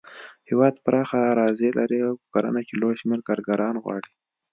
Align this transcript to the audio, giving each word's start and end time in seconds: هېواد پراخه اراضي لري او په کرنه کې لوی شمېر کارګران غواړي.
هېواد 0.49 0.75
پراخه 0.85 1.19
اراضي 1.31 1.69
لري 1.79 1.99
او 2.07 2.13
په 2.21 2.25
کرنه 2.33 2.61
کې 2.67 2.73
لوی 2.81 2.95
شمېر 3.01 3.19
کارګران 3.27 3.75
غواړي. 3.83 4.11